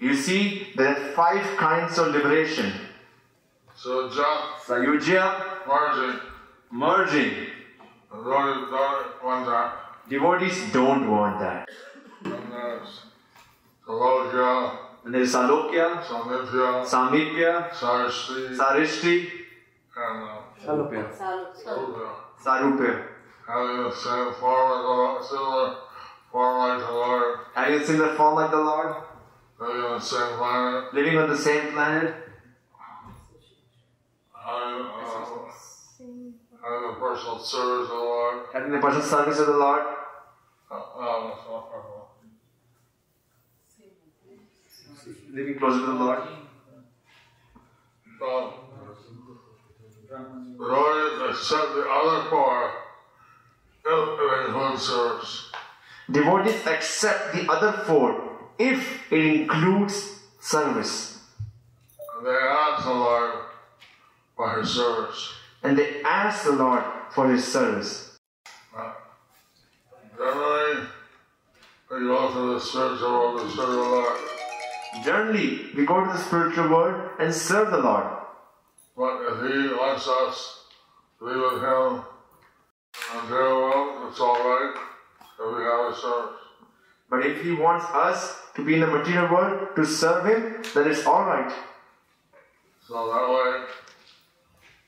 You 0.00 0.14
see, 0.14 0.68
there 0.76 0.88
are 0.88 1.12
five 1.12 1.56
kinds 1.56 1.98
of 1.98 2.08
liberation. 2.08 2.72
So 3.76 4.08
just 4.08 4.66
Sayujya, 4.66 5.66
merging, 5.66 6.20
merging. 6.70 7.34
and 8.12 8.24
don't, 8.24 8.70
don't 8.70 9.24
want 9.24 9.46
that. 9.46 9.74
Devotees 10.08 10.72
don't 10.72 11.10
want 11.10 11.40
that. 11.40 11.68
And 12.24 12.52
there's 12.52 13.02
Salokya, 13.86 14.78
And 15.04 15.14
there 15.14 15.22
is 15.22 15.34
Salokya, 15.34 16.02
Samithya, 16.02 16.84
Samipya, 16.84 17.70
Sarishti, 17.70 18.56
Sarishti, 18.56 19.30
and 19.96 20.22
uh, 20.22 20.36
Salopya. 20.64 21.04
Rupya. 21.64 22.08
Sarupya. 22.44 23.02
Having 23.48 23.82
the 23.82 23.90
same 23.92 24.32
form 26.32 26.80
as 26.80 26.82
the 26.82 26.92
Lord, 26.92 27.38
similar 27.84 28.14
form 28.14 28.34
like 28.34 28.50
the 28.50 28.56
Lord, 28.56 28.96
Having 29.60 29.84
a 29.84 29.84
similar 29.84 29.84
form 29.84 29.84
like 29.84 29.84
the 29.84 29.84
Lord, 29.84 29.84
living 29.84 29.84
on 29.84 29.98
the 29.98 30.00
same 30.00 30.36
planet, 30.38 30.94
living 30.94 31.18
on 31.18 31.28
the 31.28 31.36
same 31.36 31.72
planet, 31.72 32.14
having, 34.34 34.86
uh, 34.86 35.42
having 36.62 36.94
personal 36.98 37.38
service 37.38 37.82
of 37.82 37.88
the 37.88 37.94
Lord. 37.94 38.46
having 38.52 38.72
the 38.72 38.78
personal 38.78 39.06
service 39.06 39.38
of 39.38 39.46
the 39.46 39.56
Lord, 39.56 39.82
Uh, 40.70 40.78
possible. 40.80 42.08
living 45.32 45.58
closer 45.58 45.80
to 45.80 45.86
the 45.86 45.92
Lord. 45.92 46.22
So, 48.18 48.54
Roy 50.56 51.28
accept 51.28 51.74
the 51.74 51.84
other 51.90 52.30
four 52.30 52.70
it 53.84 54.46
includes 54.46 54.82
service. 54.82 55.52
Devotees 56.12 56.66
accept 56.66 57.32
the 57.34 57.50
other 57.50 57.72
four 57.72 58.36
if 58.58 59.10
it 59.10 59.24
includes 59.24 60.20
service. 60.40 61.18
And 62.18 62.26
they 62.26 62.32
ask 62.32 62.84
the 62.84 62.92
Lord 62.92 63.32
for 64.36 64.60
his 64.60 64.68
service. 64.68 65.32
And 65.62 65.78
they 65.78 66.02
ask 66.02 66.44
the 66.44 66.52
Lord 66.52 66.84
for 67.14 67.30
his 67.30 67.50
service. 67.50 68.18
Uh, 68.76 68.92
generally, 70.18 70.86
we 71.90 71.98
go 72.00 72.30
to 72.30 72.54
the 72.54 72.60
spiritual 72.60 73.10
world 73.10 73.40
to 73.40 73.56
serve 73.56 73.70
the 73.70 73.76
Lord. 73.76 74.20
Generally, 75.02 75.60
we 75.74 75.86
go 75.86 76.04
to 76.04 76.12
the 76.12 76.18
spiritual 76.18 76.68
world 76.68 77.10
and 77.20 77.34
serve 77.34 77.70
the 77.70 77.78
Lord. 77.78 78.06
But 78.94 79.22
if 79.30 79.50
he 79.50 79.68
wants 79.68 80.06
us 80.06 80.66
to 81.18 81.24
be 81.24 81.40
with 81.40 81.62
him 81.62 82.04
the 83.14 83.22
material 83.22 83.62
world, 83.62 84.10
it's 84.10 84.20
all 84.20 84.36
right 84.36 84.91
if 85.44 85.56
we 85.56 85.64
have 85.64 85.92
a 85.92 85.96
service. 85.96 86.40
But 87.10 87.26
if 87.26 87.42
he 87.42 87.52
wants 87.52 87.84
us 87.92 88.38
to 88.56 88.64
be 88.64 88.74
in 88.74 88.80
the 88.80 88.86
material 88.86 89.30
world 89.30 89.76
to 89.76 89.84
serve 89.84 90.24
him, 90.24 90.62
then 90.74 90.90
it's 90.90 91.06
alright. 91.06 91.52
So 92.88 93.06
that 93.06 93.28
way, 93.28 93.66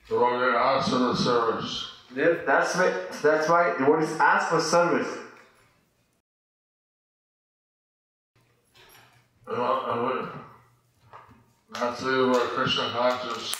the 0.09 0.15
Lord 0.15 0.39
will 0.39 0.57
ask 0.57 0.89
for 0.89 0.97
the 0.97 1.15
service. 1.15 1.91
That's 2.13 2.75
why, 2.75 2.93
that's 3.21 3.49
why 3.49 3.75
the 3.77 3.85
word 3.85 4.03
is 4.03 4.19
asked 4.19 4.49
for 4.49 4.61
service. 4.61 5.07
Know, 9.47 9.85
and 9.87 10.01
we, 10.07 10.27
that's 11.73 12.01
the 12.01 12.27
where 12.27 12.47
Krishna 12.47 12.89
conscious. 12.89 13.55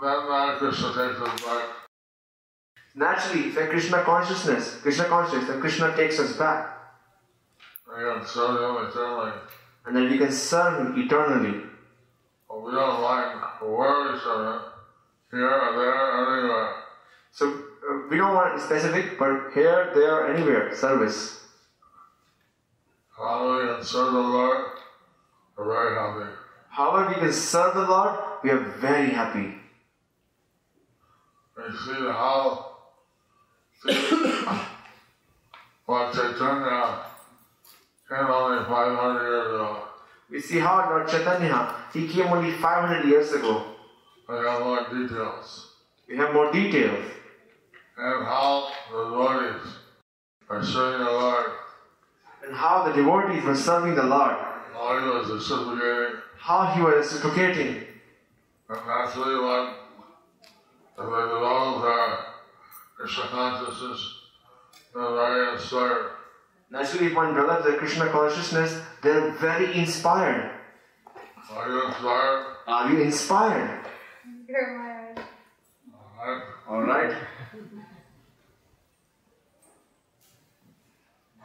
Then 0.00 0.28
now 0.28 0.56
Krishna 0.58 0.88
takes 0.88 1.20
us 1.20 1.40
back. 1.44 1.79
Naturally, 2.94 3.48
if 3.48 3.54
Krishna 3.54 4.02
consciousness, 4.02 4.80
Krishna 4.82 5.04
consciousness, 5.04 5.48
then 5.48 5.60
Krishna 5.60 5.96
takes 5.96 6.18
us 6.18 6.36
back. 6.36 6.76
We 7.86 8.02
can 8.02 8.26
serve 8.26 8.56
him 8.56 8.88
eternally. 8.88 9.32
And 9.86 9.96
then 9.96 10.10
we 10.10 10.18
can 10.18 10.32
serve 10.32 10.86
him 10.86 11.00
eternally. 11.00 11.62
But 12.48 12.64
we 12.64 12.72
don't 12.72 13.00
mind 13.00 13.40
where 13.60 14.12
we 14.12 14.18
serve 14.18 14.54
him. 14.54 14.70
Here 15.30 15.48
there, 15.48 16.36
anywhere. 16.36 16.74
So 17.30 17.48
uh, 17.48 18.08
we 18.10 18.16
don't 18.16 18.34
want 18.34 18.56
it 18.58 18.64
specific, 18.64 19.18
but 19.18 19.52
here, 19.54 19.92
there, 19.94 20.34
anywhere, 20.34 20.74
service. 20.74 21.40
How 23.16 23.60
we 23.60 23.68
can 23.68 23.84
serve 23.84 24.12
the 24.12 24.18
Lord, 24.18 24.66
we're 25.56 25.64
very 25.64 25.94
happy. 25.94 26.32
However, 26.70 27.08
we 27.08 27.14
can 27.14 27.32
serve 27.32 27.74
the 27.74 27.82
Lord, 27.82 28.18
we 28.42 28.50
are 28.50 28.58
very 28.58 29.10
happy. 29.10 29.54
We 31.56 31.76
see 31.76 31.92
how 31.92 32.69
what 35.86 36.12
Chaitanya 36.12 37.00
came 38.08 38.26
only 38.26 38.64
500 38.64 39.22
years 39.22 39.46
ago. 39.46 39.88
We 40.30 40.40
see 40.40 40.58
how 40.58 40.88
Lord 40.90 41.08
Chaitanya, 41.08 41.74
he 41.92 42.06
came 42.06 42.26
only 42.26 42.52
500 42.52 43.04
years 43.08 43.32
ago. 43.32 43.64
We 44.28 44.36
have 44.36 44.60
more 44.60 44.86
details. 44.88 45.68
We 46.08 46.16
have 46.16 46.32
more 46.34 46.52
details. 46.52 47.04
And 47.96 48.24
how 48.24 48.68
the 48.92 49.04
devotees 49.04 49.66
are 50.48 50.62
serving 50.64 51.04
the 51.04 51.10
Lord. 51.10 51.46
And 52.46 52.54
how 52.54 52.82
the 52.86 52.92
devotees 52.92 53.42
were 53.44 53.56
serving 53.56 53.94
the 53.94 54.02
Lord. 54.04 54.36
All 54.76 54.98
he 54.98 55.06
was 55.06 55.28
reciprocating. 55.30 56.20
How 56.38 56.66
he 56.74 56.82
was 56.82 56.94
reciprocating. 57.12 57.86
And 58.68 58.86
naturally, 58.86 59.34
if 59.36 59.74
they 60.96 61.02
develop 61.02 61.82
their 61.82 62.29
Krishna 63.00 63.24
consciousness, 63.28 64.14
they're 64.92 65.14
very 65.14 65.54
inspired. 65.54 66.10
Naturally, 66.70 67.06
if 67.06 67.14
one 67.14 67.34
develops 67.34 67.64
the 67.64 67.72
Krishna 67.78 68.08
consciousness, 68.08 68.78
they're 69.02 69.30
very 69.32 69.74
inspired. 69.74 70.50
Are 71.50 71.68
you 71.70 71.86
inspired? 71.86 72.46
Are 72.66 72.92
you 72.92 73.00
inspired? 73.00 73.86
Guru 74.46 74.76
Maharaj. 74.76 75.18
Alright. 76.20 76.42
Alright. 76.68 77.16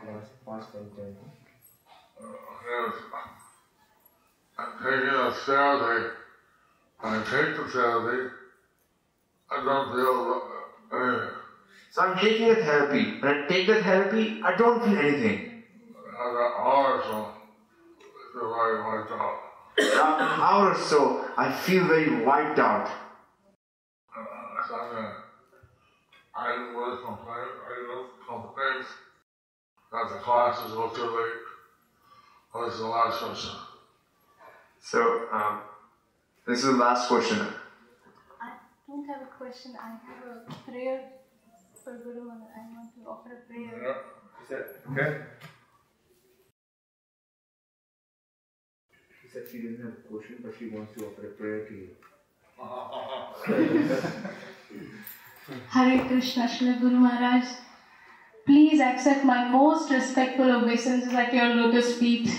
Last, 0.06 0.32
last 0.46 0.76
one 0.76 0.92
ten. 0.98 1.16
Yes. 2.20 2.96
I'm 4.58 4.74
taking 4.84 5.10
a 5.10 5.32
therapy. 5.32 6.16
I 7.02 7.18
take 7.20 7.56
the 7.56 7.64
therapy. 7.72 8.34
I 9.50 9.64
don't 9.64 9.96
feel 9.96 10.42
anything. 10.92 11.30
So 11.96 12.02
I'm 12.02 12.18
taking 12.18 12.52
a 12.52 12.56
therapy. 12.56 13.22
When 13.22 13.34
I 13.34 13.48
take 13.48 13.68
the 13.68 13.82
therapy, 13.82 14.42
I 14.44 14.58
don't 14.58 14.84
feel 14.84 14.98
anything. 14.98 15.64
I 16.12 16.34
got 16.34 16.60
hours 16.60 17.06
so 17.06 17.32
I 17.38 18.34
feel 18.34 18.68
very 18.68 18.84
wiped 18.84 19.12
out. 19.12 19.40
After 19.80 20.24
an 20.24 20.42
hour 20.42 20.72
or 20.72 20.76
so, 20.76 21.26
I 21.38 21.54
feel 21.54 21.88
very 21.88 22.26
wiped 22.26 22.60
out. 22.60 22.90
Uh, 24.14 24.68
so 24.68 24.76
I'm 24.76 24.92
gonna, 24.92 25.14
I 26.36 26.52
didn't 26.52 26.76
really 26.76 26.98
complain. 26.98 27.48
I 27.64 27.76
didn't 27.80 28.08
complain 28.28 28.84
that 29.94 30.10
the 30.10 30.20
classes 30.20 30.74
go 30.74 30.90
too 30.90 31.16
late. 31.16 31.44
What's 32.52 32.78
the 32.78 32.88
last 32.88 33.20
question? 33.20 33.56
So, 34.82 35.28
um, 35.32 35.62
this 36.46 36.60
is 36.60 36.66
the 36.66 36.72
last 36.74 37.08
question. 37.08 37.40
I 38.42 38.52
don't 38.86 39.08
have 39.08 39.22
a 39.22 39.32
question. 39.38 39.78
I 39.82 39.92
have 39.92 40.26
a 40.26 40.54
prayer 40.70 41.00
for 41.86 41.94
Guru 42.04 42.22
Maharaj. 42.26 42.50
I 42.58 42.62
want 42.76 42.90
to 42.96 43.02
offer 43.08 43.30
a 43.34 43.42
prayer. 43.48 43.74
Yeah. 43.86 44.42
Is 44.42 44.50
that 44.50 44.66
okay? 44.92 45.10
She 49.22 49.28
said 49.30 49.44
she 49.52 49.62
doesn't 49.62 49.84
have 49.86 49.94
a 49.94 50.08
question, 50.12 50.38
but 50.44 50.54
she 50.58 50.70
wants 50.70 50.98
to 50.98 51.06
offer 51.06 51.28
a 51.28 51.32
prayer 51.42 51.66
to 51.68 51.74
you. 51.74 51.90
Hare 55.70 56.06
Krishna, 56.08 56.48
Srila 56.48 56.82
Guru 56.82 56.98
Maharaj. 57.06 57.46
Please 58.48 58.80
accept 58.82 59.24
my 59.24 59.48
most 59.50 59.92
respectful 59.92 60.52
obeisances 60.56 61.14
at 61.14 61.34
your 61.34 61.54
lotus 61.54 62.00
feet. 62.00 62.30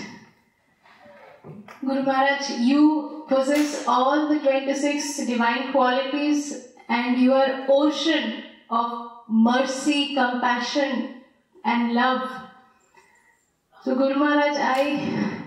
Guru 1.79 2.03
Maharaj, 2.03 2.49
you 2.59 3.25
possess 3.29 3.85
all 3.87 4.27
the 4.27 4.39
26 4.39 5.25
divine 5.25 5.71
qualities 5.71 6.67
and 6.89 7.17
you 7.17 7.33
are 7.33 7.65
ocean 7.69 8.43
of 8.69 9.06
mercy, 9.27 10.15
compassion 10.15 11.21
and 11.63 11.93
love. 11.93 12.29
So 13.83 13.95
Guru 13.95 14.15
Maharaj, 14.15 14.57
I, 14.57 15.43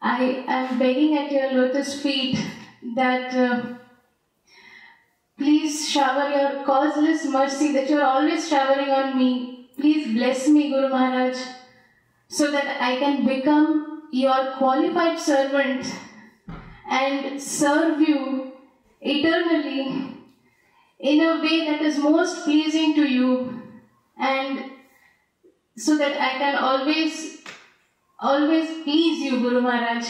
I 0.00 0.44
am 0.46 0.78
begging 0.78 1.16
at 1.16 1.32
your 1.32 1.52
lotus 1.52 2.00
feet 2.02 2.38
that 2.94 3.34
uh, 3.34 3.62
please 5.36 5.88
shower 5.88 6.30
your 6.30 6.64
causeless 6.64 7.26
mercy 7.26 7.72
that 7.72 7.88
you 7.88 7.98
are 7.98 8.20
always 8.20 8.48
showering 8.48 8.90
on 8.90 9.18
me. 9.18 9.70
Please 9.78 10.12
bless 10.12 10.48
me, 10.48 10.70
Guru 10.70 10.88
Maharaj, 10.88 11.36
so 12.28 12.50
that 12.50 12.82
I 12.82 12.96
can 12.98 13.26
become 13.26 14.02
your 14.10 14.54
qualified 14.56 15.18
servant 15.18 15.94
and 16.90 17.40
serve 17.40 18.00
you 18.00 18.52
eternally 19.00 20.17
in 20.98 21.20
a 21.20 21.40
way 21.40 21.64
that 21.66 21.80
is 21.82 21.98
most 21.98 22.44
pleasing 22.44 22.94
to 22.94 23.04
you 23.06 23.62
and 24.18 24.64
so 25.76 25.96
that 25.96 26.20
I 26.20 26.38
can 26.38 26.56
always 26.56 27.38
always 28.18 28.82
please 28.82 29.20
you, 29.20 29.38
Guru 29.40 29.60
Maharaj. 29.60 30.06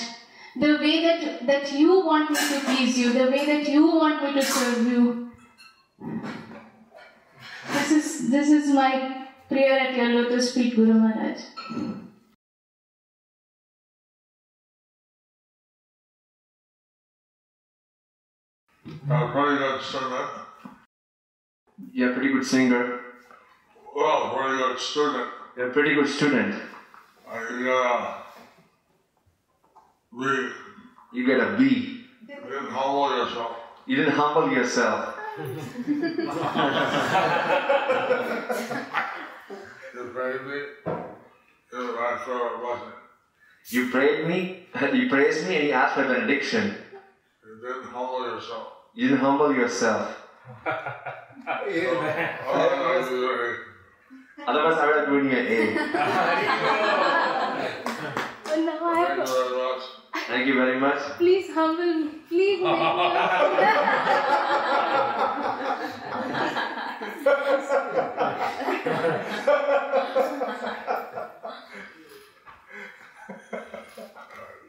The 0.57 0.79
way 0.79 1.03
that, 1.03 1.47
that 1.47 1.73
you 1.73 2.05
want 2.05 2.31
me 2.31 2.37
to 2.37 2.61
please 2.65 2.99
you, 2.99 3.13
the 3.13 3.31
way 3.31 3.45
that 3.47 3.69
you 3.69 3.87
want 3.87 4.23
me 4.25 4.33
to 4.33 4.43
serve 4.43 4.87
you. 4.87 5.31
This 7.73 7.91
is 7.93 8.31
this 8.31 8.49
is 8.49 8.75
my 8.75 9.27
prayer 9.49 9.79
at 9.79 9.95
your 9.95 10.09
lotus 10.09 10.55
feet, 10.55 10.75
Guru 10.75 10.95
Maharaj. 10.95 11.39
Pretty 19.07 19.59
good 19.59 19.83
student. 19.83 20.48
You're 21.93 22.11
a 22.11 22.15
pretty 22.15 22.33
good 22.33 22.45
singer. 22.45 23.01
Well, 23.95 24.35
pretty 24.35 24.59
good 24.59 24.79
student. 24.79 25.29
You're 25.57 25.71
a 25.71 25.73
pretty 25.73 25.95
good 25.95 26.09
student. 26.09 26.63
I 27.29 27.39
uh, 27.69 28.23
we 30.13 30.51
You 31.13 31.27
get 31.27 31.41
a 31.41 31.57
B. 31.57 32.05
You 32.29 32.35
didn't 32.35 32.71
humble 32.71 33.17
yourself. 33.17 33.57
You 33.87 33.97
didn't 33.97 34.13
humble 34.13 34.53
yourself. 34.53 35.15
You 35.39 35.45
praised 40.15 40.45
me. 40.45 40.61
You 41.73 41.99
asked 41.99 42.25
for 42.25 42.55
a 42.55 42.59
blessing. 42.59 42.93
You 43.71 43.91
prayed 43.91 44.27
me, 44.27 44.67
you 44.95 45.09
praised 45.11 45.47
me, 45.47 45.57
and 45.57 45.67
you 45.69 45.73
asked 45.73 45.95
for 45.95 46.05
benediction. 46.05 46.75
You 47.45 47.61
didn't 47.61 47.85
humble 47.85 48.25
yourself. 48.27 48.69
You 48.95 49.09
didn't 49.09 49.21
humble 49.21 49.55
yourself. 49.55 50.17
Otherwise, 51.47 53.11
you 53.11 53.21
were 53.21 53.59
Otherwise, 54.47 54.79
I 54.79 54.87
would 54.87 54.97
have 54.97 55.07
given 55.09 55.25
you 55.27 55.37
an 55.37 55.47
A. 55.47 55.75
But 58.45 58.59
now 58.61 58.79
I 58.83 58.95
Thank 59.07 59.19
you 59.19 59.25
have 59.25 59.29
very 59.29 59.57
much. 59.57 59.83
Thank 60.27 60.47
you 60.47 60.55
very 60.55 60.81
much. 60.81 60.99
Please 61.19 61.51
humble 61.53 61.95
me. 61.95 62.11
Please 62.29 62.61
make 62.63 62.73
me. 62.73 62.79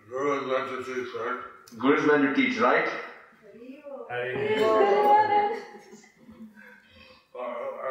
Guru 0.09 0.39
is 0.39 0.45
meant 0.47 0.69
to 0.69 0.93
teach, 0.93 1.13
right? 1.15 1.39
Guru 1.77 1.97
is 1.97 2.05
meant 2.05 2.23
to 2.23 2.33
teach, 2.41 2.57
right? 2.59 2.87
Uh, 4.11 4.15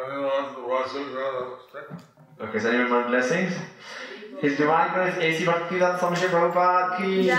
anyone 0.05 0.25
wants 0.25 0.51
the 0.55 0.61
blessing? 0.61 1.07
Uh, 2.38 2.38
Okay, 2.49 2.57
so 2.57 2.69
anyone 2.71 2.89
want 2.89 3.07
blessings? 3.09 3.53
His 4.41 4.57
Divine 4.57 4.91
Grace 4.91 5.15
A.C. 5.17 5.45
Bhaktivedanta 5.45 5.99
Swami 5.99 6.15
Srila 6.15 6.51
Prabhupada 6.51 6.97
ki 6.97 7.27
Jai. 7.27 7.37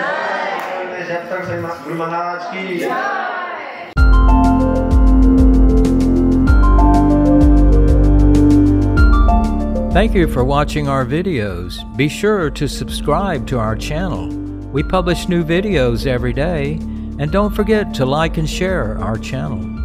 Jai 1.08 1.26
Jai 1.26 1.82
Guru 1.82 1.96
Maharaj 1.96 2.42
ki 2.54 2.78
Jai. 2.78 3.90
Thank 9.92 10.14
you 10.14 10.28
for 10.28 10.44
watching 10.44 10.88
our 10.88 11.04
videos. 11.04 11.82
Be 11.96 12.08
sure 12.08 12.48
to 12.50 12.68
subscribe 12.68 13.48
to 13.48 13.58
our 13.58 13.74
channel. 13.74 14.28
We 14.70 14.84
publish 14.84 15.28
new 15.28 15.42
videos 15.42 16.06
every 16.06 16.32
day, 16.32 16.74
and 17.18 17.32
don't 17.32 17.52
forget 17.52 17.92
to 17.94 18.06
like 18.06 18.38
and 18.38 18.48
share 18.48 18.96
our 18.98 19.18
channel. 19.18 19.79